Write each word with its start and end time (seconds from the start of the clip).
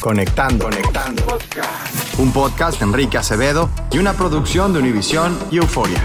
Conectando, 0.00 0.64
conectando. 0.64 1.22
Un 2.16 2.32
podcast 2.32 2.78
de 2.78 2.86
Enrique 2.86 3.18
Acevedo 3.18 3.68
y 3.92 3.98
una 3.98 4.14
producción 4.14 4.72
de 4.72 4.78
Univisión 4.78 5.38
y 5.50 5.58
Euforia. 5.58 6.02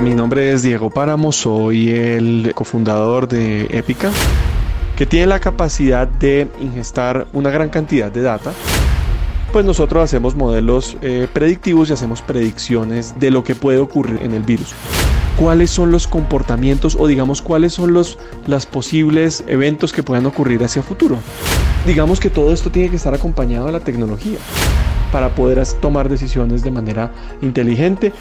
Mi 0.00 0.14
nombre 0.14 0.52
es 0.52 0.62
Diego 0.62 0.88
Páramo, 0.88 1.30
soy 1.30 1.90
el 1.90 2.52
cofundador 2.54 3.28
de 3.28 3.66
Épica, 3.70 4.10
que 4.96 5.04
tiene 5.04 5.26
la 5.26 5.40
capacidad 5.40 6.08
de 6.08 6.48
ingestar 6.58 7.26
una 7.34 7.50
gran 7.50 7.68
cantidad 7.68 8.10
de 8.10 8.22
data. 8.22 8.52
Pues 9.52 9.66
nosotros 9.66 10.02
hacemos 10.02 10.34
modelos 10.34 10.96
eh, 11.02 11.28
predictivos 11.30 11.90
y 11.90 11.92
hacemos 11.92 12.22
predicciones 12.22 13.14
de 13.20 13.30
lo 13.30 13.44
que 13.44 13.54
puede 13.54 13.78
ocurrir 13.78 14.20
en 14.22 14.32
el 14.32 14.42
virus. 14.42 14.74
¿Cuáles 15.38 15.70
son 15.70 15.90
los 15.90 16.06
comportamientos 16.06 16.96
o 16.98 17.08
digamos 17.08 17.42
cuáles 17.42 17.72
son 17.72 17.92
los 17.92 18.18
las 18.46 18.66
posibles 18.66 19.42
eventos 19.48 19.92
que 19.92 20.04
puedan 20.04 20.26
ocurrir 20.26 20.62
hacia 20.62 20.82
futuro? 20.82 21.18
Digamos 21.86 22.20
que 22.20 22.30
todo 22.30 22.52
esto 22.52 22.70
tiene 22.70 22.88
que 22.88 22.96
estar 22.96 23.14
acompañado 23.14 23.66
de 23.66 23.72
la 23.72 23.80
tecnología 23.80 24.38
para 25.10 25.34
poder 25.34 25.64
tomar 25.80 26.08
decisiones 26.08 26.62
de 26.62 26.70
manera 26.70 27.12
inteligente. 27.42 28.12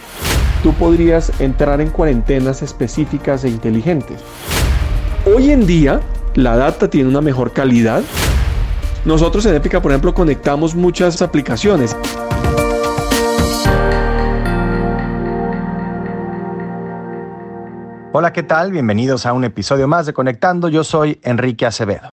Tú 0.63 0.74
podrías 0.74 1.31
entrar 1.40 1.81
en 1.81 1.91
cuarentenas 1.91 2.63
específicas 2.63 3.44
e 3.44 3.50
inteligentes. 3.50 4.19
Hoy 5.25 5.51
en 5.51 5.68
día 5.68 6.01
la 6.34 6.57
data 6.57 6.90
tiene 6.90 7.09
una 7.09 7.22
mejor 7.22 7.53
calidad. 7.53 8.01
Nosotros 9.06 9.45
en 9.45 9.53
Épica, 9.53 9.81
por 9.81 9.91
ejemplo, 9.91 10.13
conectamos 10.16 10.74
muchas 10.74 11.22
aplicaciones. 11.22 11.95
Hola, 18.16 18.31
¿qué 18.31 18.44
tal? 18.44 18.72
Bienvenidos 18.72 19.25
a 19.25 19.34
un 19.34 19.44
episodio 19.44 19.88
más 19.88 20.06
de 20.06 20.13
Conectando. 20.13 20.69
Yo 20.69 20.84
soy 20.84 21.19
Enrique 21.24 21.66
Acevedo. 21.66 22.09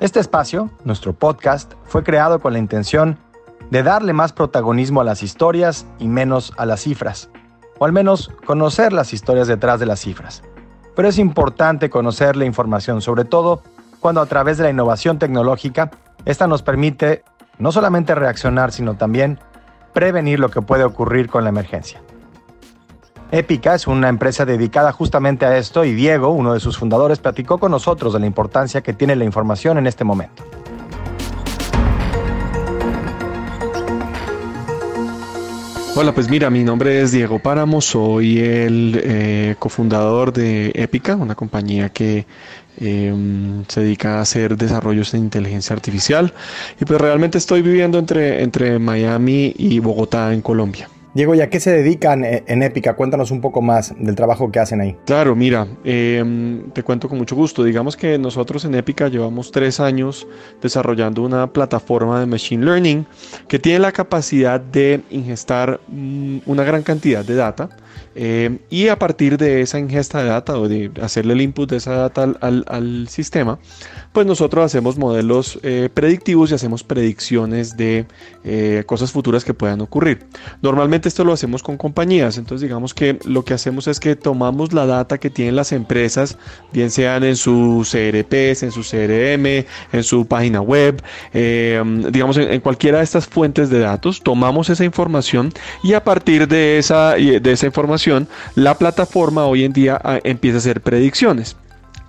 Este 0.00 0.18
espacio, 0.18 0.70
nuestro 0.84 1.12
podcast, 1.12 1.74
fue 1.84 2.04
creado 2.04 2.40
con 2.40 2.54
la 2.54 2.58
intención 2.58 3.18
de 3.68 3.82
darle 3.82 4.14
más 4.14 4.32
protagonismo 4.32 5.02
a 5.02 5.04
las 5.04 5.22
historias 5.22 5.86
y 5.98 6.08
menos 6.08 6.54
a 6.56 6.64
las 6.64 6.80
cifras, 6.80 7.28
o 7.78 7.84
al 7.84 7.92
menos 7.92 8.30
conocer 8.46 8.94
las 8.94 9.12
historias 9.12 9.46
detrás 9.46 9.78
de 9.78 9.84
las 9.84 10.00
cifras. 10.00 10.42
Pero 10.96 11.06
es 11.06 11.18
importante 11.18 11.90
conocer 11.90 12.34
la 12.34 12.46
información, 12.46 13.02
sobre 13.02 13.26
todo 13.26 13.62
cuando 14.00 14.22
a 14.22 14.26
través 14.26 14.56
de 14.56 14.64
la 14.64 14.70
innovación 14.70 15.18
tecnológica, 15.18 15.90
esta 16.24 16.46
nos 16.46 16.62
permite 16.62 17.24
no 17.58 17.72
solamente 17.72 18.14
reaccionar, 18.14 18.72
sino 18.72 18.96
también 18.96 19.38
prevenir 19.92 20.40
lo 20.40 20.48
que 20.48 20.62
puede 20.62 20.84
ocurrir 20.84 21.28
con 21.28 21.44
la 21.44 21.50
emergencia. 21.50 22.00
Épica 23.34 23.74
es 23.74 23.86
una 23.86 24.10
empresa 24.10 24.44
dedicada 24.44 24.92
justamente 24.92 25.46
a 25.46 25.56
esto 25.56 25.86
y 25.86 25.94
Diego, 25.94 26.28
uno 26.28 26.52
de 26.52 26.60
sus 26.60 26.76
fundadores, 26.76 27.18
platicó 27.18 27.56
con 27.56 27.70
nosotros 27.70 28.12
de 28.12 28.20
la 28.20 28.26
importancia 28.26 28.82
que 28.82 28.92
tiene 28.92 29.16
la 29.16 29.24
información 29.24 29.78
en 29.78 29.86
este 29.86 30.04
momento. 30.04 30.44
Hola, 35.96 36.12
pues 36.12 36.28
mira, 36.28 36.50
mi 36.50 36.62
nombre 36.62 37.00
es 37.00 37.12
Diego 37.12 37.38
Páramo, 37.38 37.80
soy 37.80 38.38
el 38.38 39.00
eh, 39.02 39.56
cofundador 39.58 40.34
de 40.34 40.70
Épica, 40.74 41.16
una 41.16 41.34
compañía 41.34 41.88
que 41.88 42.26
eh, 42.80 43.64
se 43.66 43.80
dedica 43.80 44.18
a 44.18 44.20
hacer 44.20 44.58
desarrollos 44.58 45.14
en 45.14 45.20
inteligencia 45.20 45.74
artificial 45.74 46.34
y 46.78 46.84
pues 46.84 47.00
realmente 47.00 47.38
estoy 47.38 47.62
viviendo 47.62 47.98
entre, 47.98 48.42
entre 48.42 48.78
Miami 48.78 49.54
y 49.56 49.78
Bogotá 49.78 50.34
en 50.34 50.42
Colombia. 50.42 50.90
Diego, 51.14 51.34
¿y 51.34 51.42
a 51.42 51.50
qué 51.50 51.60
se 51.60 51.70
dedican 51.70 52.24
eh, 52.24 52.42
en 52.46 52.62
Épica? 52.62 52.94
Cuéntanos 52.94 53.30
un 53.30 53.42
poco 53.42 53.60
más 53.60 53.94
del 53.98 54.14
trabajo 54.14 54.50
que 54.50 54.60
hacen 54.60 54.80
ahí. 54.80 54.96
Claro, 55.04 55.36
mira, 55.36 55.66
eh, 55.84 56.62
te 56.72 56.82
cuento 56.82 57.08
con 57.08 57.18
mucho 57.18 57.36
gusto. 57.36 57.64
Digamos 57.64 57.98
que 57.98 58.18
nosotros 58.18 58.64
en 58.64 58.74
Épica 58.74 59.08
llevamos 59.08 59.52
tres 59.52 59.78
años 59.78 60.26
desarrollando 60.62 61.22
una 61.22 61.52
plataforma 61.52 62.18
de 62.18 62.24
Machine 62.24 62.64
Learning 62.64 63.06
que 63.46 63.58
tiene 63.58 63.80
la 63.80 63.92
capacidad 63.92 64.58
de 64.58 65.02
ingestar 65.10 65.80
mm, 65.88 66.38
una 66.46 66.64
gran 66.64 66.82
cantidad 66.82 67.22
de 67.22 67.34
data 67.34 67.68
eh, 68.14 68.58
y 68.68 68.88
a 68.88 68.98
partir 68.98 69.38
de 69.38 69.62
esa 69.62 69.78
ingesta 69.78 70.22
de 70.22 70.28
data 70.28 70.58
o 70.58 70.68
de 70.68 70.90
hacerle 71.00 71.32
el 71.32 71.40
input 71.40 71.70
de 71.70 71.76
esa 71.78 71.92
data 71.92 72.24
al 72.40 73.08
sistema, 73.08 73.58
pues 74.12 74.26
nosotros 74.26 74.64
hacemos 74.64 74.98
modelos 74.98 75.58
eh, 75.62 75.88
predictivos 75.92 76.50
y 76.50 76.54
hacemos 76.54 76.84
predicciones 76.84 77.76
de 77.76 78.06
eh, 78.44 78.84
cosas 78.86 79.12
futuras 79.12 79.44
que 79.44 79.54
puedan 79.54 79.80
ocurrir. 79.80 80.26
Normalmente 80.60 81.01
esto 81.08 81.24
lo 81.24 81.32
hacemos 81.32 81.62
con 81.62 81.76
compañías, 81.76 82.38
entonces 82.38 82.62
digamos 82.62 82.94
que 82.94 83.18
lo 83.24 83.44
que 83.44 83.54
hacemos 83.54 83.86
es 83.88 84.00
que 84.00 84.16
tomamos 84.16 84.72
la 84.72 84.86
data 84.86 85.18
que 85.18 85.30
tienen 85.30 85.56
las 85.56 85.72
empresas, 85.72 86.38
bien 86.72 86.90
sean 86.90 87.24
en 87.24 87.36
sus 87.36 87.90
CRPs, 87.90 88.62
en 88.62 88.72
su 88.72 88.82
CRM, 88.82 89.66
en 89.92 90.02
su 90.02 90.26
página 90.26 90.60
web, 90.60 91.02
eh, 91.32 91.82
digamos 92.10 92.36
en, 92.36 92.52
en 92.52 92.60
cualquiera 92.60 92.98
de 92.98 93.04
estas 93.04 93.26
fuentes 93.26 93.70
de 93.70 93.80
datos, 93.80 94.22
tomamos 94.22 94.70
esa 94.70 94.84
información 94.84 95.52
y 95.82 95.94
a 95.94 96.04
partir 96.04 96.48
de 96.48 96.78
esa, 96.78 97.14
de 97.14 97.52
esa 97.52 97.66
información 97.66 98.28
la 98.54 98.76
plataforma 98.78 99.46
hoy 99.46 99.64
en 99.64 99.72
día 99.72 100.00
ah, 100.02 100.18
empieza 100.24 100.56
a 100.56 100.58
hacer 100.58 100.80
predicciones. 100.80 101.56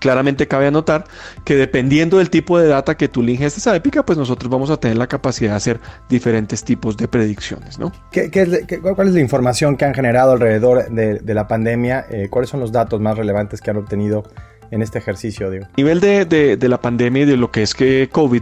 Claramente 0.03 0.49
cabe 0.49 0.67
anotar 0.67 1.05
que 1.45 1.55
dependiendo 1.55 2.17
del 2.17 2.29
tipo 2.29 2.59
de 2.59 2.67
data 2.67 2.97
que 2.97 3.07
tú 3.07 3.23
le 3.23 3.31
ingestes 3.31 3.67
a 3.67 3.75
Épica, 3.77 4.05
pues 4.05 4.17
nosotros 4.17 4.51
vamos 4.51 4.69
a 4.69 4.75
tener 4.75 4.97
la 4.97 5.07
capacidad 5.07 5.51
de 5.51 5.55
hacer 5.55 5.79
diferentes 6.09 6.65
tipos 6.65 6.97
de 6.97 7.07
predicciones. 7.07 7.79
¿no? 7.79 7.93
¿Qué, 8.11 8.29
es, 8.33 8.81
¿Cuál 8.81 9.07
es 9.07 9.13
la 9.13 9.21
información 9.21 9.77
que 9.77 9.85
han 9.85 9.93
generado 9.93 10.33
alrededor 10.33 10.89
de, 10.89 11.33
la 11.33 11.47
pandemia? 11.47 12.05
Eh, 12.09 12.27
¿Cuáles 12.29 12.49
son 12.49 12.59
los 12.59 12.73
datos 12.73 12.99
más 12.99 13.17
relevantes 13.17 13.61
que 13.61 13.71
han 13.71 13.77
obtenido 13.77 14.25
en 14.73 14.81
este 14.81 14.97
ejercicio, 14.97 15.51
digo. 15.51 15.65
A 15.65 15.77
nivel 15.77 15.99
de, 15.99 16.25
de, 16.25 16.69
la 16.69 16.81
pandemia 16.81 17.23
y 17.23 17.25
de 17.25 17.37
lo 17.37 17.51
que 17.51 17.61
es 17.61 17.75
que 17.75 18.09
COVID, 18.11 18.41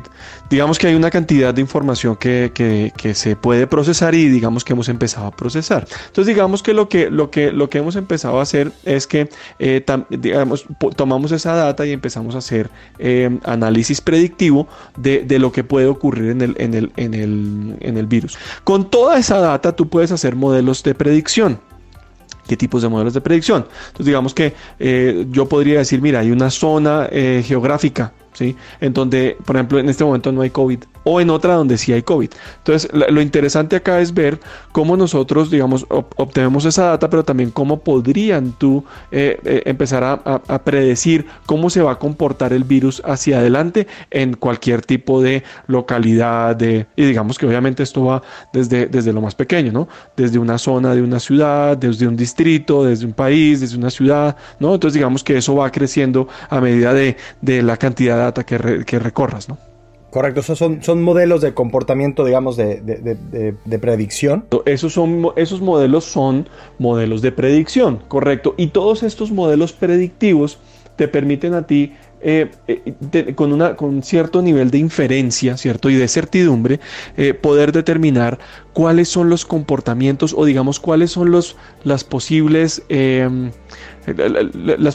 digamos 0.49 0.79
que 0.79 0.87
hay 0.87 0.95
una 0.95 1.09
cantidad 1.09 1.53
de 1.53 1.59
información 1.59 2.15
que, 2.15 2.51
que, 2.53 2.93
que, 2.95 3.13
se 3.13 3.35
puede 3.35 3.67
procesar 3.67 4.15
y 4.15 4.29
digamos 4.29 4.63
que 4.63 4.71
hemos 4.71 4.87
empezado 4.87 5.27
a 5.27 5.31
procesar. 5.31 5.85
Entonces 6.07 6.33
digamos 6.33 6.63
que 6.63 6.73
lo 6.73 6.87
que, 6.87 7.09
lo 7.09 7.29
que, 7.29 7.51
lo 7.51 7.69
que 7.69 7.79
hemos 7.79 7.97
empezado 7.97 8.39
a 8.39 8.43
hacer 8.43 8.71
es 8.85 9.07
que 9.07 9.29
eh, 9.59 9.83
digamos, 10.09 10.65
tomamos 10.95 11.33
esa 11.33 11.53
data 11.53 11.85
y 11.85 11.91
empezamos 11.91 12.35
a 12.35 12.37
hacer 12.37 12.69
eh, 12.97 13.37
análisis 13.43 13.99
predictivo 13.99 14.69
de, 14.95 15.23
de, 15.25 15.37
lo 15.37 15.51
que 15.51 15.65
puede 15.65 15.87
ocurrir 15.87 16.31
en 16.31 16.41
el, 16.41 16.55
en, 16.59 16.73
el, 16.73 16.93
en, 16.95 17.13
el, 17.13 17.77
en 17.81 17.97
el 17.97 18.07
virus. 18.07 18.37
Con 18.63 18.89
toda 18.89 19.19
esa 19.19 19.39
data 19.39 19.75
tú 19.75 19.89
puedes 19.89 20.13
hacer 20.13 20.35
modelos 20.35 20.81
de 20.83 20.95
predicción 20.95 21.59
qué 22.47 22.57
tipos 22.57 22.81
de 22.81 22.89
modelos 22.89 23.13
de 23.13 23.21
predicción. 23.21 23.65
Entonces 23.87 24.05
digamos 24.05 24.33
que 24.33 24.53
eh, 24.79 25.25
yo 25.29 25.47
podría 25.47 25.79
decir, 25.79 26.01
mira, 26.01 26.19
hay 26.19 26.31
una 26.31 26.49
zona 26.49 27.07
eh, 27.11 27.43
geográfica, 27.45 28.13
¿sí? 28.33 28.55
En 28.79 28.93
donde, 28.93 29.37
por 29.45 29.55
ejemplo, 29.55 29.79
en 29.79 29.89
este 29.89 30.03
momento 30.03 30.31
no 30.31 30.41
hay 30.41 30.49
COVID 30.49 30.79
o 31.03 31.21
en 31.21 31.29
otra 31.29 31.55
donde 31.55 31.77
sí 31.77 31.93
hay 31.93 32.03
COVID. 32.03 32.29
Entonces, 32.57 32.89
lo 32.93 33.21
interesante 33.21 33.75
acá 33.75 33.99
es 34.01 34.13
ver 34.13 34.39
cómo 34.71 34.97
nosotros, 34.97 35.49
digamos, 35.49 35.85
obtenemos 35.89 36.65
esa 36.65 36.85
data, 36.85 37.09
pero 37.09 37.23
también 37.23 37.51
cómo 37.51 37.79
podrían 37.79 38.53
tú 38.53 38.83
eh, 39.11 39.39
eh, 39.43 39.63
empezar 39.65 40.03
a, 40.03 40.61
predecir 40.63 41.25
cómo 41.45 41.69
se 41.69 41.81
va 41.81 41.93
a 41.93 41.99
comportar 41.99 42.53
el 42.53 42.63
virus 42.63 43.01
hacia 43.05 43.39
adelante 43.39 43.87
en 44.09 44.35
cualquier 44.35 44.81
tipo 44.81 45.21
de 45.21 45.43
localidad. 45.67 46.55
De, 46.55 46.85
y 46.95 47.05
digamos 47.05 47.37
que 47.37 47.45
obviamente 47.45 47.83
esto 47.83 48.05
va 48.05 48.21
desde, 48.53 48.87
desde 48.87 49.13
lo 49.13 49.21
más 49.21 49.35
pequeño, 49.35 49.71
¿no? 49.71 49.87
Desde 50.15 50.39
una 50.39 50.57
zona 50.57 50.93
de 50.93 51.01
una 51.01 51.19
ciudad, 51.19 51.77
desde 51.77 52.07
un 52.07 52.15
distrito, 52.15 52.83
desde 52.83 53.05
un 53.05 53.13
país, 53.13 53.61
desde 53.61 53.77
una 53.77 53.89
ciudad, 53.89 54.35
¿no? 54.59 54.73
Entonces, 54.73 54.95
digamos 54.95 55.23
que 55.23 55.37
eso 55.37 55.55
va 55.55 55.71
creciendo 55.71 56.27
a 56.49 56.61
medida 56.61 56.93
de, 56.93 57.15
la 57.41 57.77
cantidad 57.77 58.15
de 58.15 58.21
data 58.21 58.43
que 58.43 58.99
recorras, 58.99 59.49
¿no? 59.49 59.70
Correcto, 60.11 60.43
son, 60.43 60.83
son 60.83 61.01
modelos 61.01 61.39
de 61.39 61.53
comportamiento, 61.53 62.25
digamos, 62.25 62.57
de, 62.57 62.81
de, 62.81 63.79
predicción. 63.79 64.45
Esos, 64.65 64.91
son, 64.91 65.29
esos 65.37 65.61
modelos 65.61 66.03
son 66.03 66.49
modelos 66.79 67.21
de 67.21 67.31
predicción, 67.31 68.03
correcto. 68.09 68.53
Y 68.57 68.67
todos 68.67 69.03
estos 69.03 69.31
modelos 69.31 69.71
predictivos 69.71 70.59
te 70.97 71.07
permiten 71.07 71.53
a 71.53 71.65
ti 71.65 71.93
eh, 72.23 72.51
eh, 72.67 73.33
con, 73.35 73.51
una, 73.51 73.75
con 73.75 74.03
cierto 74.03 74.41
nivel 74.41 74.69
de 74.69 74.77
inferencia, 74.77 75.57
¿cierto? 75.57 75.89
Y 75.89 75.95
de 75.95 76.07
certidumbre, 76.07 76.79
eh, 77.17 77.33
poder 77.33 77.71
determinar 77.71 78.37
cuáles 78.73 79.09
son 79.09 79.29
los 79.29 79.45
comportamientos 79.45 80.33
o 80.37 80.45
digamos 80.45 80.79
cuáles 80.79 81.11
son 81.11 81.31
los 81.31 81.57
las 81.83 82.03
posibles, 82.03 82.83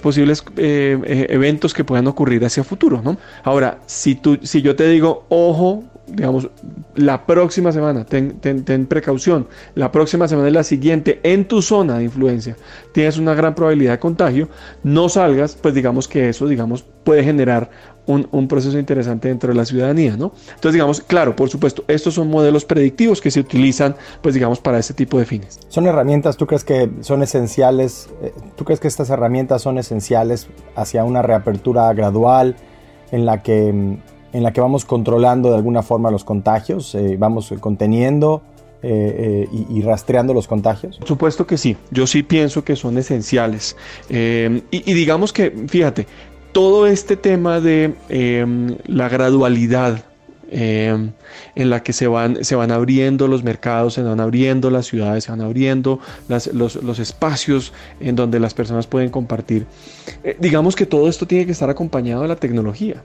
posibles 0.02 0.44
eventos 0.56 1.74
que 1.74 1.84
puedan 1.84 2.06
ocurrir 2.06 2.44
hacia 2.44 2.64
futuro, 2.64 3.02
¿no? 3.02 3.18
Ahora, 3.42 3.80
si, 3.86 4.14
tú, 4.14 4.38
si 4.42 4.62
yo 4.62 4.76
te 4.76 4.88
digo, 4.88 5.26
ojo, 5.28 5.84
digamos, 6.06 6.48
la 6.94 7.26
próxima 7.26 7.72
semana, 7.72 8.04
ten, 8.04 8.38
ten, 8.40 8.86
precaución, 8.86 9.48
la 9.74 9.90
próxima 9.90 10.28
semana 10.28 10.48
es 10.48 10.54
la 10.54 10.62
siguiente, 10.62 11.20
en 11.22 11.46
tu 11.46 11.62
zona 11.62 11.98
de 11.98 12.04
influencia, 12.04 12.56
tienes 12.92 13.18
una 13.18 13.34
gran 13.34 13.54
probabilidad 13.54 13.92
de 13.92 13.98
contagio, 13.98 14.48
no 14.82 15.08
salgas, 15.08 15.56
pues 15.60 15.74
digamos 15.74 16.06
que 16.08 16.28
eso, 16.28 16.46
digamos, 16.46 16.84
puede 17.04 17.24
generar 17.24 17.70
un, 18.06 18.28
un, 18.30 18.46
proceso 18.46 18.78
interesante 18.78 19.28
dentro 19.28 19.48
de 19.48 19.56
la 19.56 19.64
ciudadanía, 19.64 20.16
¿no? 20.16 20.32
Entonces, 20.48 20.74
digamos, 20.74 21.00
claro, 21.00 21.34
por 21.34 21.48
supuesto, 21.50 21.84
estos 21.88 22.14
son 22.14 22.28
modelos 22.28 22.64
predictivos 22.64 23.20
que 23.20 23.32
se 23.32 23.40
utilizan, 23.40 23.96
pues 24.22 24.34
digamos, 24.34 24.60
para 24.60 24.78
este 24.78 24.94
tipo 24.94 25.18
de 25.18 25.24
fines. 25.24 25.58
¿Son 25.68 25.86
herramientas, 25.86 26.36
tú 26.36 26.46
crees 26.46 26.62
que 26.62 26.88
son 27.00 27.24
esenciales, 27.24 28.08
eh, 28.22 28.32
tú 28.54 28.64
crees 28.64 28.78
que 28.78 28.86
estas 28.86 29.10
herramientas 29.10 29.62
son 29.62 29.78
esenciales 29.78 30.46
hacia 30.76 31.02
una 31.02 31.22
reapertura 31.22 31.92
gradual 31.94 32.54
en 33.10 33.26
la 33.26 33.42
que 33.42 33.72
mm, 33.72 33.98
en 34.36 34.42
la 34.42 34.52
que 34.52 34.60
vamos 34.60 34.84
controlando 34.84 35.48
de 35.48 35.56
alguna 35.56 35.82
forma 35.82 36.10
los 36.10 36.22
contagios, 36.22 36.94
eh, 36.94 37.16
vamos 37.18 37.54
conteniendo 37.58 38.42
eh, 38.82 39.48
eh, 39.50 39.64
y, 39.70 39.80
rastreando 39.80 40.34
los 40.34 40.46
contagios? 40.46 40.98
Por 40.98 41.08
supuesto 41.08 41.46
que 41.46 41.56
sí, 41.56 41.74
yo 41.90 42.06
sí 42.06 42.22
pienso 42.22 42.62
que 42.62 42.76
son 42.76 42.98
esenciales. 42.98 43.76
y, 44.10 44.62
y, 44.70 44.92
digamos 44.92 45.32
que, 45.32 45.50
fíjate, 45.68 46.06
todo 46.52 46.86
este 46.86 47.16
tema 47.16 47.60
de 47.60 47.94
la 48.86 49.08
gradualidad 49.08 50.04
Em, 50.48 51.10
en 51.56 51.70
la 51.70 51.82
que 51.82 51.92
se 51.92 52.06
van, 52.06 52.44
se 52.44 52.54
van 52.54 52.70
abriendo 52.70 53.26
los 53.26 53.42
mercados, 53.42 53.94
se 53.94 54.02
van 54.02 54.20
abriendo 54.20 54.70
las 54.70 54.86
ciudades, 54.86 55.24
se 55.24 55.32
van 55.32 55.40
abriendo 55.40 55.98
los, 56.28 56.76
los, 56.76 56.98
espacios 57.00 57.72
en 57.98 58.14
donde 58.14 58.38
las 58.38 58.54
personas 58.54 58.86
pueden 58.86 59.10
compartir. 59.10 59.66
Eh, 60.22 60.36
digamos 60.38 60.76
que 60.76 60.86
todo 60.86 61.08
esto 61.08 61.26
tiene 61.26 61.46
que 61.46 61.52
estar 61.52 61.68
acompañado 61.68 62.22
de 62.22 62.28
la 62.28 62.36
tecnología. 62.36 63.02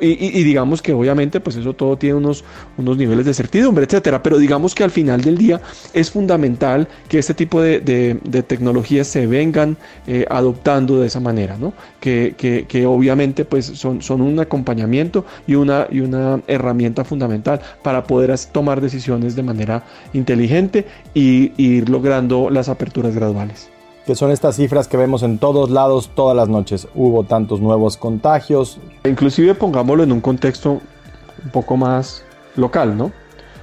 Y, 0.00 0.42
digamos 0.42 0.82
que 0.82 0.92
obviamente 0.92 1.40
pues 1.40 1.56
eso 1.56 1.72
todo 1.72 1.96
tiene 1.96 2.16
unos, 2.16 2.44
unos 2.76 2.96
niveles 2.96 3.26
de 3.26 3.34
certidumbre, 3.34 3.84
etcétera, 3.84 4.22
pero 4.22 4.38
digamos 4.38 4.74
que 4.74 4.84
al 4.84 4.90
final 4.90 5.20
del 5.20 5.38
día 5.38 5.60
es 5.92 6.10
fundamental 6.10 6.88
que 7.08 7.18
este 7.18 7.34
tipo 7.34 7.60
de, 7.60 7.80
de, 7.80 8.42
tecnologías 8.42 9.06
se 9.06 9.26
vengan 9.26 9.76
eh, 10.06 10.26
adoptando 10.28 11.00
de 11.00 11.06
esa 11.06 11.20
manera, 11.20 11.56
¿no? 11.58 11.72
Que, 12.00 12.34
que, 12.36 12.66
que, 12.66 12.86
obviamente 12.86 13.44
pues 13.44 13.66
son, 13.66 14.02
son 14.02 14.20
un 14.20 14.38
acompañamiento 14.40 15.24
y 15.46 15.54
una, 15.54 15.86
y 15.90 16.00
una 16.00 16.40
herramienta 16.46 17.04
fundamental 17.04 17.60
para 17.82 18.04
poder 18.04 18.34
tomar 18.52 18.80
decisiones 18.80 19.36
de 19.36 19.42
manera 19.42 19.84
inteligente 20.12 20.86
y, 21.14 21.52
y 21.56 21.76
ir 21.76 21.88
logrando 21.88 22.50
las 22.50 22.68
aperturas 22.68 23.14
graduales 23.14 23.73
que 24.06 24.14
son 24.14 24.30
estas 24.30 24.56
cifras 24.56 24.86
que 24.86 24.96
vemos 24.96 25.22
en 25.22 25.38
todos 25.38 25.70
lados 25.70 26.10
todas 26.14 26.36
las 26.36 26.48
noches. 26.48 26.88
Hubo 26.94 27.24
tantos 27.24 27.60
nuevos 27.60 27.96
contagios. 27.96 28.78
Inclusive 29.04 29.54
pongámoslo 29.54 30.02
en 30.02 30.12
un 30.12 30.20
contexto 30.20 30.80
un 31.44 31.50
poco 31.50 31.76
más 31.76 32.24
local, 32.56 32.96
¿no? 32.96 33.12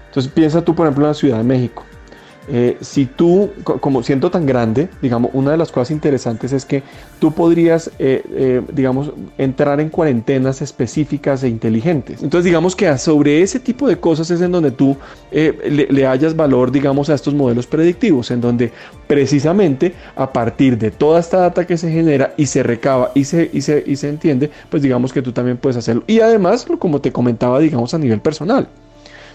Entonces 0.07 0.31
piensa 0.31 0.61
tú, 0.61 0.75
por 0.75 0.87
ejemplo, 0.87 1.05
en 1.05 1.09
la 1.09 1.13
Ciudad 1.13 1.37
de 1.37 1.43
México. 1.43 1.83
Eh, 2.47 2.77
si 2.81 3.05
tú, 3.05 3.51
como 3.63 4.01
siento 4.01 4.31
tan 4.31 4.45
grande, 4.45 4.89
digamos, 5.01 5.31
una 5.33 5.51
de 5.51 5.57
las 5.57 5.71
cosas 5.71 5.91
interesantes 5.91 6.51
es 6.51 6.65
que 6.65 6.81
tú 7.19 7.31
podrías, 7.31 7.91
eh, 7.99 8.23
eh, 8.31 8.61
digamos, 8.73 9.11
entrar 9.37 9.79
en 9.79 9.89
cuarentenas 9.89 10.61
específicas 10.61 11.43
e 11.43 11.49
inteligentes. 11.49 12.23
Entonces, 12.23 12.45
digamos 12.45 12.75
que 12.75 12.97
sobre 12.97 13.41
ese 13.41 13.59
tipo 13.59 13.87
de 13.87 13.97
cosas 13.97 14.31
es 14.31 14.41
en 14.41 14.51
donde 14.51 14.71
tú 14.71 14.97
le, 15.31 15.87
le 15.89 16.07
hayas 16.07 16.35
valor, 16.35 16.71
digamos, 16.71 17.09
a 17.09 17.13
estos 17.13 17.33
modelos 17.33 17.67
predictivos, 17.67 18.31
en 18.31 18.41
donde 18.41 18.71
precisamente 19.07 19.93
a 20.15 20.31
partir 20.33 20.77
de 20.77 20.89
toda 20.91 21.19
esta 21.19 21.37
data 21.37 21.67
que 21.67 21.77
se 21.77 21.91
genera 21.91 22.33
y 22.37 22.47
se 22.47 22.63
recaba 22.63 23.11
y 23.13 23.23
se, 23.25 23.49
y 23.53 23.61
se, 23.61 23.83
y 23.85 23.95
se 23.95 24.09
entiende, 24.09 24.49
pues 24.69 24.81
digamos 24.81 25.13
que 25.13 25.21
tú 25.21 25.31
también 25.31 25.57
puedes 25.57 25.77
hacerlo. 25.77 26.03
Y 26.07 26.21
además, 26.21 26.65
como 26.79 27.01
te 27.01 27.11
comentaba, 27.11 27.59
digamos, 27.59 27.93
a 27.93 27.97
nivel 27.97 28.19
personal. 28.19 28.67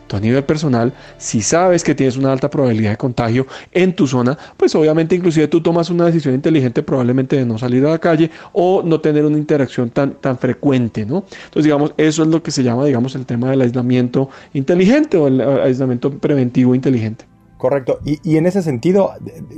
Tú 0.07 0.17
a 0.17 0.21
nivel 0.21 0.45
personal, 0.45 0.93
si 1.19 1.43
sabes 1.43 1.83
que 1.83 1.95
tienes 1.95 2.17
una 2.17 2.33
alta 2.33 2.49
probabilidad 2.49 2.91
de 2.91 2.97
contagio 2.97 3.47
en 3.73 3.95
tu 3.95 4.07
zona, 4.07 4.39
pues 4.57 4.75
obviamente 4.75 5.15
inclusive 5.15 5.49
tú 5.49 5.61
tomas 5.61 5.91
una 5.91 6.07
decisión 6.07 6.35
inteligente 6.35 6.83
probablemente 6.83 7.37
de 7.37 7.45
no 7.45 7.59
salir 7.59 7.85
a 7.87 7.91
la 7.91 7.99
calle 7.99 8.31
o 8.53 8.83
no 8.85 9.01
tener 9.01 9.25
una 9.25 9.39
interacción 9.39 9.91
tan, 9.91 10.15
tan 10.15 10.39
frecuente, 10.39 11.05
¿no? 11.05 11.25
Entonces, 11.45 11.65
digamos, 11.65 11.93
eso 11.97 12.23
es 12.23 12.29
lo 12.29 12.43
que 12.43 12.51
se 12.51 12.63
llama, 12.63 12.85
digamos, 12.85 13.15
el 13.17 13.27
tema 13.27 13.51
del 13.51 13.63
aislamiento 13.63 14.31
inteligente 14.55 15.17
o 15.17 15.27
el 15.27 15.41
aislamiento 15.41 16.11
preventivo 16.19 16.75
inteligente. 16.75 17.25
Correcto. 17.59 18.01
Y, 18.05 18.37
en 18.37 18.47
ese 18.47 18.63
sentido 18.63 19.13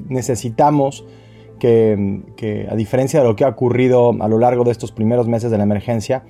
necesitamos 0.09 1.05
que, 1.59 2.67
a 2.71 2.77
diferencia 2.77 3.21
de 3.21 3.27
lo 3.27 3.37
que 3.37 3.45
ha 3.45 3.49
ocurrido 3.49 4.15
a 4.21 4.29
lo 4.29 4.39
largo 4.39 4.65
de 4.65 4.71
estos 4.71 4.93
primeros 4.93 5.27
meses 5.27 5.51
de 5.51 5.59
la 5.59 5.65
emergencia, 5.65 6.23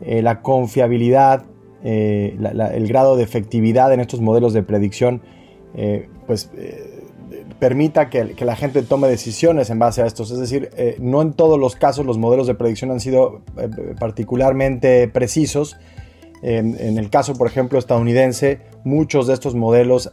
eh, 0.00 0.20
la 0.20 0.42
confiabilidad 0.42 1.44
eh, 1.84 2.36
el 2.74 2.88
grado 2.88 3.16
de 3.16 3.24
efectividad 3.24 3.92
en 3.92 4.00
estos 4.00 4.20
modelos 4.20 4.52
de 4.52 4.62
predicción 4.62 5.20
eh, 5.74 6.08
pues 6.26 6.50
eh, 6.56 7.00
permita 7.58 8.08
que, 8.08 8.34
la 8.38 8.56
gente 8.56 8.82
tome 8.82 9.08
decisiones 9.08 9.70
en 9.70 9.78
base 9.78 10.02
a 10.02 10.06
estos. 10.06 10.30
Es 10.30 10.38
decir, 10.38 10.70
no 11.00 11.22
en 11.22 11.32
todos 11.32 11.58
los 11.58 11.76
casos 11.76 12.04
los 12.06 12.18
modelos 12.18 12.46
de 12.46 12.54
predicción 12.54 12.90
han 12.90 13.00
sido 13.00 13.42
particularmente 13.98 15.06
precisos. 15.08 15.76
en 16.42 16.98
el 16.98 17.08
caso, 17.08 17.34
por 17.34 17.46
ejemplo, 17.46 17.78
estadounidense, 17.78 18.58
muchos 18.82 19.28
de 19.28 19.34
estos 19.34 19.54
modelos 19.54 20.10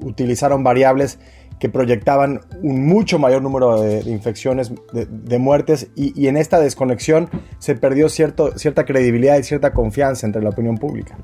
utilizaron 0.00 0.64
variables 0.64 1.18
que 1.58 1.68
proyectaban 1.68 2.40
un 2.62 2.86
mucho 2.86 3.18
mayor 3.18 3.42
número 3.42 3.80
de, 3.80 4.00
infecciones, 4.10 4.72
de, 4.92 5.38
muertes, 5.38 5.88
y, 5.94 6.26
en 6.26 6.36
esta 6.36 6.60
desconexión 6.60 7.28
se 7.58 7.74
perdió 7.74 8.08
cierto, 8.08 8.58
cierta 8.58 8.84
credibilidad 8.84 9.38
y 9.38 9.42
cierta 9.42 9.72
confianza 9.72 10.26
entre 10.26 10.42
la 10.42 10.50
opinión 10.50 10.76
pública. 10.76 11.16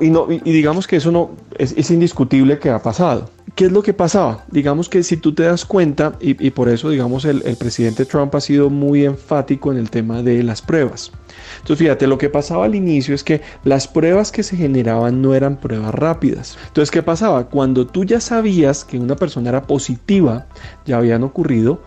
y, 0.00 0.52
digamos 0.52 0.86
que 0.86 0.96
eso 0.96 1.12
no 1.12 1.30
es, 1.58 1.90
indiscutible 1.90 2.58
que 2.58 2.70
ha 2.70 2.82
pasado. 2.82 3.30
¿Qué 3.58 3.64
es 3.64 3.72
lo 3.72 3.82
que 3.82 3.92
pasaba? 3.92 4.44
Digamos 4.52 4.88
que 4.88 5.02
si 5.02 5.16
tú 5.16 5.34
te 5.34 5.42
das 5.42 5.64
cuenta, 5.64 6.12
y, 6.20 6.50
por 6.50 6.68
eso, 6.68 6.90
digamos, 6.90 7.24
el, 7.24 7.42
el 7.44 7.56
presidente 7.56 8.04
Trump 8.04 8.32
ha 8.36 8.40
sido 8.40 8.70
muy 8.70 9.04
enfático 9.04 9.72
en 9.72 9.78
el 9.78 9.90
tema 9.90 10.22
de 10.22 10.44
las 10.44 10.62
pruebas. 10.62 11.10
Entonces, 11.56 11.78
fíjate, 11.78 12.06
lo 12.06 12.18
que 12.18 12.28
pasaba 12.28 12.66
al 12.66 12.76
inicio 12.76 13.16
es 13.16 13.24
que 13.24 13.40
las 13.64 13.88
pruebas 13.88 14.30
que 14.30 14.44
se 14.44 14.56
generaban 14.56 15.20
no 15.20 15.34
eran 15.34 15.56
pruebas 15.56 15.92
rápidas. 15.92 16.56
Entonces, 16.68 16.92
¿qué 16.92 17.02
pasaba? 17.02 17.48
Cuando 17.48 17.84
tú 17.84 18.04
ya 18.04 18.20
sabías 18.20 18.84
que 18.84 18.96
una 18.96 19.16
persona 19.16 19.48
era 19.48 19.62
positiva, 19.62 20.46
ya 20.86 20.98
habían 20.98 21.24
ocurrido 21.24 21.82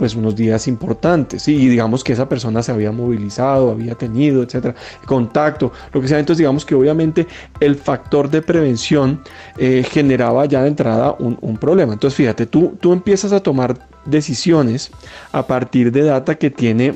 pues 0.00 0.14
unos 0.14 0.34
días 0.34 0.66
importantes 0.66 1.46
y 1.46 1.68
digamos 1.68 2.02
que 2.02 2.14
esa 2.14 2.26
persona 2.26 2.62
se 2.62 2.72
había 2.72 2.90
movilizado, 2.90 3.70
había 3.70 3.94
tenido, 3.94 4.42
etcétera, 4.42 4.74
contacto, 5.04 5.72
lo 5.92 6.00
que 6.00 6.08
sea. 6.08 6.18
Entonces 6.18 6.38
digamos 6.38 6.64
que 6.64 6.74
obviamente 6.74 7.26
el 7.60 7.76
factor 7.76 8.30
de 8.30 8.40
prevención 8.40 9.20
eh, 9.58 9.84
generaba 9.86 10.46
ya 10.46 10.62
de 10.62 10.68
entrada 10.68 11.14
un, 11.18 11.58
problema. 11.58 11.92
Entonces 11.92 12.16
fíjate, 12.16 12.46
tú, 12.46 12.78
tú 12.80 12.94
empiezas 12.94 13.32
a 13.32 13.40
tomar 13.40 13.76
decisiones 14.06 14.90
a 15.32 15.46
partir 15.46 15.92
de 15.92 16.04
data 16.04 16.36
que 16.36 16.48
tiene 16.48 16.94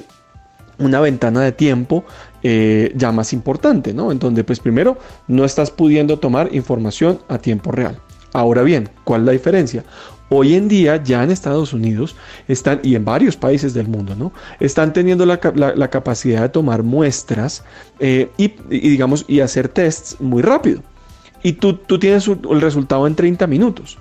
una 0.79 0.99
ventana 1.01 1.43
de 1.43 1.53
tiempo 1.53 2.07
eh, 2.43 2.91
ya 2.97 3.13
más 3.13 3.35
importante, 3.35 3.93
¿no? 3.93 4.13
En 4.13 4.19
donde 4.19 4.45
pues 4.45 4.61
primero 4.61 4.97
no 5.29 5.45
estás 5.45 5.71
pudiendo 5.71 6.19
tomar 6.19 6.55
información 6.55 7.19
a 7.29 7.37
tiempo 7.37 7.71
real. 7.71 8.01
Ahora 8.33 8.63
bien, 8.63 8.89
¿cuál 9.05 9.21
es 9.21 9.27
la 9.27 9.33
diferencia? 9.33 9.85
Hoy 10.31 10.55
en 10.55 10.69
día 10.69 11.03
ya 11.03 11.23
en 11.23 11.31
Estados 11.31 11.73
Unidos 11.73 12.17
están, 12.49 12.81
y 12.83 12.95
en 12.95 13.05
varios 13.05 13.37
países 13.37 13.75
del 13.75 13.89
mundo, 13.89 14.15
¿no? 14.17 14.33
Están 14.59 14.93
teniendo 14.93 15.27
la, 15.27 15.39
capacidad 15.91 16.43
de 16.43 16.49
tomar 16.49 16.83
muestras 16.83 17.63
eh, 18.01 18.31
y, 18.37 18.49
digamos, 18.71 19.25
y 19.29 19.41
hacer 19.41 19.69
tests 19.69 20.17
muy 20.21 20.43
rápido. 20.43 20.83
Y 21.43 21.53
tú, 21.53 21.75
tú 21.75 21.99
tienes 21.99 22.27
el 22.27 22.61
resultado 22.61 23.07
en 23.07 23.15
30 23.15 23.47
minutos. 23.47 23.99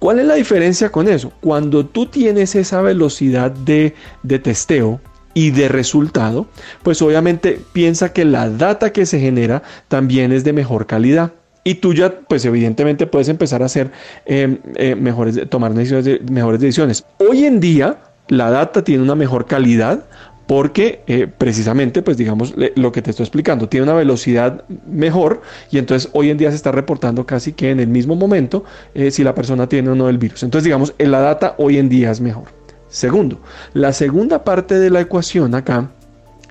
¿Cuál 0.00 0.18
es 0.18 0.26
la 0.26 0.34
diferencia 0.34 0.90
con 0.90 1.06
eso? 1.06 1.32
Cuando 1.40 1.86
tú 1.86 2.06
tienes 2.06 2.56
esa 2.56 2.82
velocidad 2.82 3.52
de, 3.52 3.94
de 4.24 4.38
testeo, 4.40 5.00
y 5.34 5.50
de 5.50 5.68
resultado, 5.68 6.46
pues 6.82 7.00
obviamente 7.02 7.60
piensa 7.72 8.12
que 8.12 8.24
la 8.24 8.50
data 8.50 8.92
que 8.92 9.06
se 9.06 9.20
genera 9.20 9.62
también 9.88 10.32
es 10.32 10.44
de 10.44 10.52
mejor 10.52 10.86
calidad. 10.86 11.32
Y 11.62 11.74
tú 11.74 11.92
ya, 11.92 12.20
pues 12.20 12.44
evidentemente 12.44 13.06
puedes 13.06 13.28
empezar 13.28 13.62
a 13.62 13.66
hacer 13.66 13.90
eh, 14.26 14.58
eh, 14.76 14.94
mejores, 14.94 15.48
tomar 15.50 15.72
mejores 15.74 16.60
decisiones. 16.60 17.04
Hoy 17.18 17.44
en 17.44 17.60
día, 17.60 17.98
la 18.28 18.50
data 18.50 18.82
tiene 18.82 19.02
una 19.02 19.14
mejor 19.14 19.46
calidad 19.46 20.04
porque 20.46 21.02
eh, 21.06 21.28
precisamente, 21.28 22.02
pues 22.02 22.16
digamos, 22.16 22.54
lo 22.74 22.90
que 22.90 23.02
te 23.02 23.10
estoy 23.10 23.24
explicando, 23.24 23.68
tiene 23.68 23.84
una 23.84 23.94
velocidad 23.94 24.64
mejor 24.86 25.42
y 25.70 25.78
entonces 25.78 26.10
hoy 26.12 26.30
en 26.30 26.38
día 26.38 26.50
se 26.50 26.56
está 26.56 26.72
reportando 26.72 27.24
casi 27.24 27.52
que 27.52 27.70
en 27.70 27.78
el 27.78 27.86
mismo 27.86 28.16
momento 28.16 28.64
si 29.10 29.22
la 29.22 29.32
persona 29.32 29.68
tiene 29.68 29.90
o 29.90 29.94
no 29.94 30.08
el 30.08 30.18
virus. 30.18 30.42
Entonces, 30.42 30.64
digamos, 30.64 30.92
la 30.98 31.20
data 31.20 31.54
hoy 31.58 31.78
en 31.78 31.88
día 31.88 32.10
es 32.10 32.20
mejor. 32.20 32.46
Segundo, 32.88 33.40
la 33.74 33.92
segunda 33.92 34.42
parte 34.42 34.80
de 34.80 34.90
la 34.90 35.00
ecuación 35.02 35.54
acá 35.54 35.92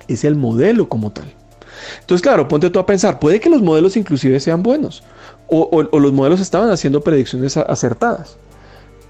es 0.08 0.24
el 0.24 0.36
modelo 0.36 0.88
como 0.88 1.12
tal. 1.12 1.26
Entonces, 2.00 2.22
claro, 2.22 2.48
ponte 2.48 2.70
tú 2.70 2.78
a 2.78 2.86
pensar, 2.86 3.18
puede 3.18 3.40
que 3.40 3.50
los 3.50 3.62
modelos 3.62 3.96
inclusive 3.96 4.40
sean 4.40 4.62
buenos 4.62 5.02
o, 5.50 5.98
los 5.98 6.12
modelos 6.12 6.40
estaban 6.40 6.70
haciendo 6.70 7.00
predicciones 7.00 7.56
acertadas. 7.56 8.36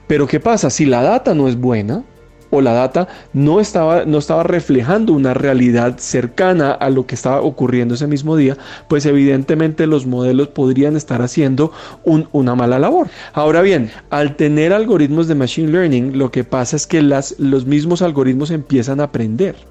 Pero 0.07 0.27
¿qué 0.27 0.41
pasa? 0.41 0.71
Si 0.71 0.87
la 0.87 1.03
data 1.03 1.35
no 1.35 1.49
es 1.49 1.57
buena 1.57 2.03
o 2.51 2.61
la 2.61 2.73
data 2.73 3.07
no 3.33 3.61
estaba, 3.61 4.05
no 4.07 4.19
estaba 4.19 4.43
reflejando 4.43 5.13
una 5.13 5.35
realidad 5.35 5.99
cercana 5.99 6.73
a 6.73 6.91
lo 6.91 7.07
que 7.07 7.15
estaba 7.15 7.43
ocurriendo 7.43 7.95
ese 7.95 8.09
mismo 8.09 8.37
día, 8.37 8.57
pues 8.89 9.07
evidentemente 9.07 9.87
los 9.87 10.07
modelos 10.07 10.49
podrían 10.49 10.97
estar 10.97 11.23
haciendo 11.23 11.73
una 12.05 12.57
mala 12.57 12.81
labor. 12.81 13.09
Ahora 13.35 13.63
bien, 13.63 13.93
al 14.11 14.35
tener 14.35 14.73
algoritmos 14.73 15.29
de 15.29 15.37
Machine 15.37 15.71
Learning, 15.71 16.19
lo 16.19 16.33
que 16.33 16.43
pasa 16.43 16.75
es 16.75 16.89
que 16.89 17.03
las, 17.03 17.39
los 17.39 17.67
mismos 17.67 18.03
algoritmos 18.03 18.51
empiezan 18.51 19.01
a 19.01 19.05
aprender. 19.05 19.70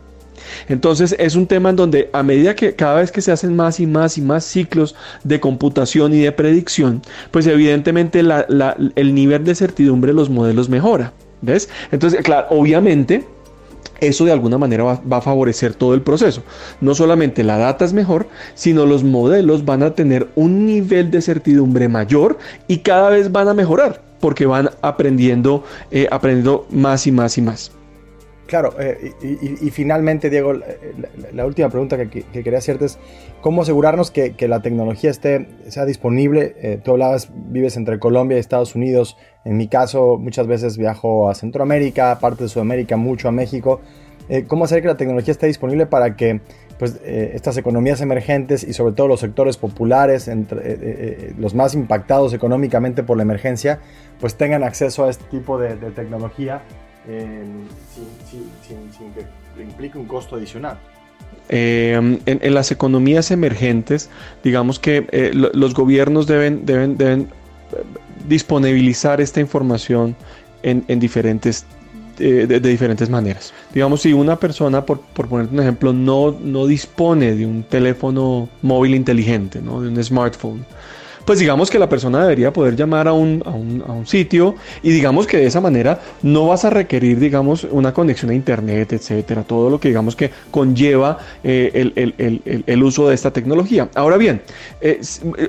Entonces 0.67 1.15
es 1.17 1.35
un 1.35 1.47
tema 1.47 1.69
en 1.69 1.75
donde 1.75 2.09
a 2.13 2.23
medida 2.23 2.55
que 2.55 2.75
cada 2.75 2.95
vez 2.95 3.11
que 3.11 3.21
se 3.21 3.31
hacen 3.31 3.55
más 3.55 3.79
y 3.79 3.87
más 3.87 4.17
y 4.17 4.21
más 4.21 4.43
ciclos 4.43 4.95
de 5.23 5.39
computación 5.39 6.13
y 6.13 6.19
de 6.19 6.31
predicción, 6.31 7.01
pues 7.31 7.47
evidentemente 7.47 8.19
el 8.19 9.15
nivel 9.15 9.43
de 9.43 9.55
certidumbre 9.55 10.11
de 10.11 10.15
los 10.15 10.29
modelos 10.29 10.69
mejora. 10.69 11.13
¿Ves? 11.41 11.69
Entonces, 11.91 12.21
claro, 12.21 12.47
obviamente 12.49 13.25
eso 14.01 14.25
de 14.25 14.31
alguna 14.31 14.57
manera 14.57 14.83
va, 14.83 15.17
a 15.17 15.21
favorecer 15.21 15.73
todo 15.73 15.93
el 15.93 16.01
proceso. 16.01 16.43
No 16.81 16.95
solamente 16.95 17.43
la 17.43 17.57
data 17.57 17.85
es 17.85 17.93
mejor, 17.93 18.27
sino 18.55 18.85
los 18.85 19.03
modelos 19.03 19.65
van 19.65 19.83
a 19.83 19.95
tener 19.95 20.27
un 20.35 20.65
nivel 20.65 21.11
de 21.11 21.21
certidumbre 21.21 21.87
mayor 21.87 22.37
y 22.67 22.79
cada 22.79 23.09
vez 23.09 23.31
van 23.31 23.47
a 23.47 23.53
mejorar 23.53 24.01
porque 24.19 24.45
van 24.45 24.69
aprendiendo, 24.81 25.63
eh, 25.91 26.07
aprendiendo 26.11 26.67
más 26.69 27.07
y 27.07 27.11
más 27.11 27.37
y 27.37 27.41
más. 27.41 27.71
Claro, 28.49 28.73
eh, 28.79 29.13
y, 29.21 29.69
finalmente, 29.69 30.31
Diego, 30.31 30.53
la, 31.33 31.45
última 31.45 31.69
pregunta 31.69 31.97
que, 32.09 32.23
quería 32.23 32.57
hacerte 32.57 32.85
es, 32.85 32.97
¿cómo 33.41 33.61
asegurarnos 33.61 34.09
que, 34.09 34.33
la 34.47 34.63
tecnología 34.63 35.11
esté, 35.11 35.45
sea 35.67 35.85
disponible? 35.85 36.55
Eh, 36.57 36.79
tú 36.83 36.91
hablabas, 36.91 37.29
vives 37.31 37.77
entre 37.77 37.99
Colombia 37.99 38.37
y 38.37 38.39
Estados 38.39 38.73
Unidos, 38.73 39.17
en 39.45 39.55
mi 39.55 39.67
caso 39.67 40.17
muchas 40.17 40.47
veces 40.47 40.79
viajo 40.79 41.29
a 41.29 41.35
Centroamérica, 41.35 42.17
parte 42.19 42.45
de 42.45 42.49
Sudamérica, 42.49 42.97
mucho 42.97 43.27
a 43.27 43.31
México. 43.31 43.81
Eh, 44.29 44.45
¿Cómo 44.47 44.65
hacer 44.65 44.81
que 44.81 44.87
la 44.87 44.97
tecnología 44.97 45.31
esté 45.31 45.45
disponible 45.45 45.85
para 45.85 46.15
que 46.15 46.41
pues, 46.79 46.99
estas 47.05 47.55
economías 47.57 48.01
emergentes 48.01 48.63
y 48.63 48.73
sobre 48.73 48.95
todo 48.95 49.07
los 49.07 49.19
sectores 49.19 49.57
populares, 49.57 50.27
entre, 50.27 51.35
los 51.37 51.53
más 51.53 51.75
impactados 51.75 52.33
económicamente 52.33 53.03
por 53.03 53.15
la 53.15 53.21
emergencia, 53.21 53.79
pues 54.19 54.37
tengan 54.37 54.63
acceso 54.63 55.05
a 55.05 55.11
este 55.11 55.25
tipo 55.25 55.59
de 55.59 55.75
tecnología? 55.91 56.63
Sin, 57.05 57.67
que 59.13 59.63
implique 59.63 59.97
un 59.97 60.05
costo 60.05 60.35
adicional. 60.35 60.77
Eh, 61.49 62.19
en, 62.25 62.53
las 62.53 62.71
economías 62.71 63.31
emergentes, 63.31 64.09
digamos 64.43 64.79
que 64.79 65.07
eh, 65.11 65.31
los 65.33 65.73
gobiernos 65.73 66.27
deben, 66.27 66.65
deben, 66.65 66.97
deben 66.97 67.21
eh, 67.21 67.83
disponibilizar 68.27 69.19
esta 69.19 69.39
información 69.39 70.15
en, 70.61 70.99
diferentes 70.99 71.65
de, 72.17 72.59
diferentes 72.59 73.09
maneras. 73.09 73.53
Digamos, 73.73 74.01
si 74.01 74.13
una 74.13 74.35
persona, 74.37 74.85
por, 74.85 74.99
por 74.99 75.27
ponerte 75.27 75.53
un 75.53 75.61
ejemplo, 75.61 75.93
no, 75.93 76.37
no 76.39 76.67
dispone 76.67 77.33
de 77.33 77.45
un 77.45 77.63
teléfono 77.63 78.49
móvil 78.61 78.93
inteligente, 78.93 79.61
¿no? 79.61 79.81
de 79.81 79.87
un 79.87 80.03
smartphone, 80.03 80.65
pues 81.29 81.37
digamos 81.37 81.69
que 81.69 81.77
la 81.77 81.87
persona 81.87 82.23
debería 82.23 82.51
poder 82.51 82.75
llamar 82.75 83.07
a 83.07 83.13
un, 83.13 83.43
a 83.45 83.51
un, 83.51 84.07
sitio 84.07 84.55
y 84.81 84.89
digamos 84.89 85.27
que 85.27 85.37
de 85.37 85.45
esa 85.45 85.61
manera 85.61 86.01
no 86.23 86.47
vas 86.47 86.65
a 86.65 86.71
requerir, 86.71 87.19
digamos, 87.19 87.67
una 87.69 87.93
conexión 87.93 88.31
a 88.31 88.33
internet, 88.33 88.93
etcétera, 88.93 89.43
todo 89.43 89.69
lo 89.69 89.79
que 89.79 89.89
digamos 89.89 90.15
que 90.15 90.31
conlleva 90.49 91.19
eh, 91.43 91.69
el, 91.75 91.93
el, 92.17 92.63
el, 92.65 92.83
uso 92.83 93.07
de 93.07 93.13
esta 93.13 93.31
tecnología. 93.31 93.89
Ahora 93.93 94.17
bien, 94.17 94.41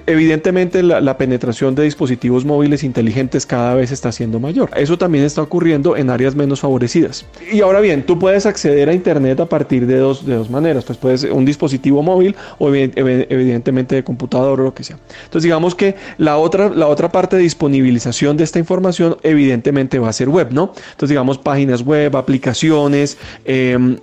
evidentemente 0.06 0.82
la, 0.82 1.00
la, 1.00 1.16
penetración 1.16 1.75
de 1.75 1.84
dispositivos 1.84 2.44
móviles 2.44 2.84
inteligentes 2.84 3.46
cada 3.46 3.72
vez 3.72 3.90
está 3.90 4.12
siendo 4.12 4.38
mayor. 4.38 4.68
Eso 4.76 4.99
también 4.99 5.25
está 5.25 5.40
ocurriendo 5.40 5.96
en 5.96 6.10
áreas 6.10 6.34
menos 6.34 6.60
favorecidas. 6.60 7.25
Y 7.50 7.62
ahora 7.62 7.80
bien, 7.80 8.04
tú 8.04 8.18
puedes 8.18 8.44
acceder 8.44 8.90
a 8.90 8.92
internet 8.92 9.40
a 9.40 9.46
partir 9.46 9.87
de 9.87 9.96
dos, 9.96 10.26
de 10.26 10.34
dos 10.34 10.50
maneras. 10.50 10.84
Pues 10.84 10.99
puedes 10.99 11.22
un 11.22 11.46
dispositivo 11.46 12.02
móvil 12.02 12.37
o 12.58 12.68
evidentemente 12.68 13.94
de 13.94 14.04
computador 14.04 14.60
o 14.60 14.64
lo 14.64 14.75
que 14.75 14.84
sea. 14.84 14.99
Entonces 15.25 15.44
digamos 15.44 15.69
que 15.74 15.96
la 16.18 16.36
otra, 16.36 16.68
la 16.68 16.86
otra 16.86 17.10
parte 17.10 17.36
de 17.36 17.42
disponibilización 17.42 18.36
de 18.36 18.44
esta 18.44 18.58
información 18.58 19.16
evidentemente 19.22 19.98
va 19.98 20.08
a 20.08 20.12
ser 20.12 20.28
web, 20.28 20.48
¿no? 20.52 20.72
Entonces 20.76 21.10
digamos 21.10 21.38
páginas 21.38 21.82
web, 21.82 22.16
aplicaciones, 22.16 23.18
em, 23.44 23.96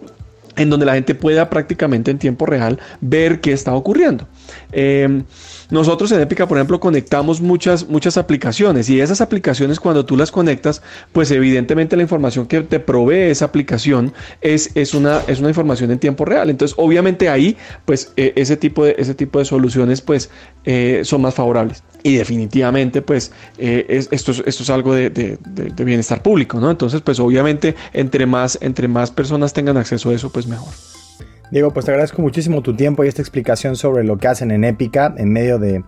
en 0.55 0.69
donde 0.69 0.85
la 0.85 0.95
gente 0.95 1.15
pueda 1.15 1.49
prácticamente 1.49 2.11
en 2.11 2.17
tiempo 2.17 2.45
real 2.45 2.79
ver 2.99 3.41
qué 3.41 3.53
está 3.53 3.73
ocurriendo. 3.73 4.27
Em, 4.71 5.23
nosotros 5.69 6.11
en 6.11 6.21
Épica, 6.21 6.47
por 6.47 6.57
ejemplo, 6.57 6.79
conectamos 6.79 7.41
muchas, 7.41 7.89
muchas 7.89 8.17
aplicaciones 8.17 8.89
y 8.89 9.01
esas 9.01 9.19
aplicaciones 9.21 9.79
cuando 9.79 10.05
tú 10.05 10.15
las 10.15 10.31
conectas, 10.31 10.81
pues 11.11 11.29
evidentemente 11.31 11.95
la 11.97 12.03
información 12.03 12.47
que 12.47 12.61
te 12.61 12.79
provee 12.79 13.31
esa 13.31 13.45
aplicación 13.45 14.13
es, 14.41 14.71
es, 14.75 14.93
una, 14.93 15.21
es 15.27 15.39
una 15.39 15.49
información 15.49 15.91
en 15.91 15.99
tiempo 15.99 16.25
real. 16.25 16.49
Entonces, 16.49 16.75
obviamente 16.79 17.29
ahí, 17.29 17.57
pues 17.85 18.13
e, 18.15 18.33
ese, 18.35 18.55
tipo 18.55 18.85
de, 18.85 18.95
ese 18.97 19.13
tipo 19.13 19.39
de 19.39 19.45
soluciones, 19.45 20.01
pues 20.01 20.29
eh, 20.63 21.01
son 21.03 21.21
más 21.21 21.33
favorables. 21.33 21.83
Y 22.03 22.15
definitivamente, 22.15 23.01
pues 23.01 23.31
eh, 23.57 23.85
esto, 24.11 24.31
es, 24.31 24.43
esto 24.45 24.63
es 24.63 24.69
algo 24.69 24.93
de, 24.93 25.09
de, 25.09 25.83
bienestar 25.83 26.21
público, 26.21 26.59
¿no? 26.59 26.71
Entonces, 26.71 27.01
pues 27.01 27.19
obviamente, 27.19 27.75
entre 27.93 28.25
más, 28.25 28.57
entre 28.61 28.87
más 28.87 29.11
personas 29.11 29.53
tengan 29.53 29.77
acceso 29.77 30.09
a 30.09 30.13
eso, 30.13 30.29
pues 30.29 30.47
mejor. 30.47 30.73
Diego, 31.51 31.71
pues 31.71 31.85
te 31.85 31.91
agradezco 31.91 32.21
muchísimo 32.21 32.61
tu 32.61 32.75
tiempo 32.75 33.03
y 33.03 33.07
esta 33.07 33.21
explicación 33.21 33.75
sobre 33.75 34.03
lo 34.03 34.17
que 34.17 34.27
hacen 34.27 34.51
en 34.51 34.63
Épica 34.63 35.13
en 35.17 35.31
medio 35.31 35.59
de 35.59 35.83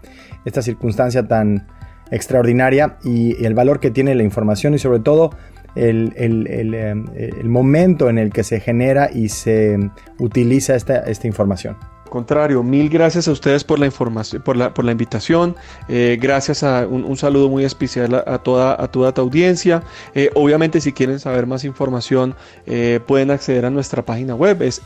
esta 0.45 0.61
circunstancia 0.61 1.27
tan 1.27 1.67
extraordinaria 2.11 2.97
y, 3.03 3.43
el 3.45 3.53
valor 3.53 3.79
que 3.79 3.91
tiene 3.91 4.15
la 4.15 4.23
información 4.23 4.73
y 4.73 4.79
sobre 4.79 4.99
todo 4.99 5.31
el, 5.75 6.13
eh, 6.17 6.95
momento 7.43 8.09
en 8.09 8.17
el 8.17 8.31
que 8.31 8.43
se 8.43 8.59
genera 8.59 9.09
y 9.13 9.29
se 9.29 9.77
utiliza 10.17 10.75
esta, 10.75 10.99
esta 10.99 11.27
información. 11.27 11.77
Contrario, 12.09 12.63
mil 12.63 12.89
gracias 12.89 13.27
a 13.27 13.31
ustedes 13.31 13.63
por 13.63 13.79
la 13.79 13.85
información, 13.85 14.41
por 14.41 14.57
la, 14.57 14.73
por 14.73 14.83
la 14.85 14.91
invitación. 14.91 15.55
Eh, 15.87 16.17
gracias 16.19 16.63
a 16.63 16.87
un, 16.87 17.15
saludo 17.17 17.49
muy 17.49 17.63
especial 17.63 18.23
a, 18.25 18.37
toda, 18.39 18.81
a 18.81 18.87
toda 18.87 19.13
tu 19.13 19.21
audiencia. 19.21 19.83
Eh, 20.15 20.31
obviamente, 20.35 20.81
si 20.81 20.91
quieren 20.91 21.19
saber 21.19 21.45
más 21.45 21.63
información, 21.63 22.35
eh, 22.65 22.99
pueden 23.05 23.31
acceder 23.31 23.65
a 23.65 23.69
nuestra 23.69 24.03
página 24.03 24.35
web, 24.35 24.61
es 24.61 24.81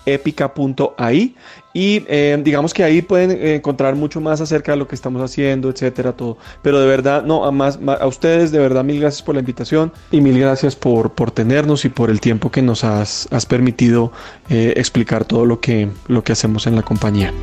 epica.ai. 0.97 1.35
Y 1.75 1.99
digamos 2.43 2.73
que 2.73 2.83
ahí 2.83 3.01
pueden 3.01 3.31
encontrar 3.31 3.95
mucho 3.95 4.21
más 4.21 4.41
acerca 4.41 4.73
de 4.73 4.77
lo 4.77 4.87
que 4.87 4.95
estamos 4.95 5.21
haciendo, 5.21 5.69
etcétera, 5.69 6.13
todo. 6.13 6.37
Pero 6.61 6.79
de 6.79 6.87
verdad, 6.87 7.23
no, 7.23 7.45
a, 7.45 7.51
más, 7.51 7.79
a 7.99 8.05
ustedes, 8.05 8.51
de 8.51 8.59
verdad, 8.59 8.83
mil 8.83 8.99
gracias 8.99 9.23
por 9.23 9.33
la 9.35 9.39
invitación 9.39 9.91
y 10.11 10.21
mil 10.21 10.39
gracias 10.39 10.75
por, 10.75 11.13
por 11.13 11.31
tenernos 11.31 11.83
y 11.85 11.89
por 11.89 12.11
el 12.11 12.19
tiempo 12.19 12.51
que 12.51 12.61
nos 12.61 12.83
has, 12.83 13.27
has 13.31 13.45
permitido 13.45 14.11
explicar 14.49 15.25
todo 15.25 15.45
lo 15.45 15.59
que, 15.59 15.89
lo 16.07 16.23
que 16.23 16.33
hacemos 16.33 16.67
en 16.67 16.75
la 16.75 16.83
compañía. 16.83 17.33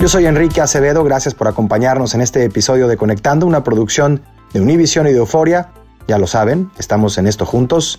Yo 0.00 0.06
soy 0.06 0.26
Enrique 0.26 0.60
Acevedo, 0.60 1.02
gracias 1.02 1.34
por 1.34 1.48
acompañarnos 1.48 2.14
en 2.14 2.20
este 2.20 2.44
episodio 2.44 2.86
de 2.86 2.96
Conectando, 2.96 3.46
una 3.46 3.64
producción 3.64 4.22
de 4.52 4.60
Univision 4.60 5.08
y 5.08 5.12
de 5.12 5.18
Euforia. 5.18 5.70
Ya 6.06 6.18
lo 6.18 6.28
saben, 6.28 6.70
estamos 6.78 7.18
en 7.18 7.26
esto 7.26 7.44
juntos. 7.44 7.98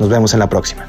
Nos 0.00 0.08
vemos 0.08 0.32
en 0.32 0.40
la 0.40 0.48
próxima. 0.48 0.86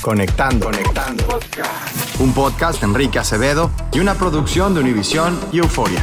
Conectando. 0.00 0.66
Conectando. 0.66 1.24
Un 2.20 2.32
podcast 2.32 2.80
de 2.80 2.86
Enrique 2.86 3.18
Acevedo 3.18 3.70
y 3.92 4.00
una 4.00 4.14
producción 4.14 4.72
de 4.72 4.80
Univision 4.80 5.38
y 5.52 5.58
Euforia. 5.58 6.02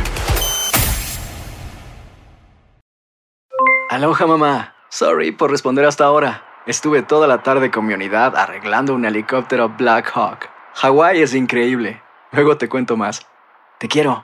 Aloha 3.89 4.27
mamá. 4.27 4.75
Sorry 4.89 5.31
por 5.31 5.49
responder 5.49 5.85
hasta 5.85 6.05
ahora. 6.05 6.43
Estuve 6.67 7.01
toda 7.01 7.27
la 7.27 7.41
tarde 7.41 7.71
con 7.71 7.87
mi 7.87 7.95
unidad 7.95 8.35
arreglando 8.35 8.93
un 8.93 9.05
helicóptero 9.05 9.69
Black 9.69 10.11
Hawk. 10.13 10.49
Hawái 10.75 11.19
es 11.19 11.33
increíble. 11.33 12.03
Luego 12.31 12.57
te 12.57 12.69
cuento 12.69 12.95
más. 12.95 13.25
Te 13.79 13.87
quiero. 13.87 14.23